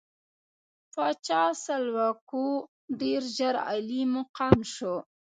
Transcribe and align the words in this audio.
پاچا 0.93 1.43
سلوکو 1.63 2.45
ډېر 3.01 3.21
ژر 3.35 3.55
عالي 3.67 4.01
مقام 4.15 4.57
شو. 4.73 4.95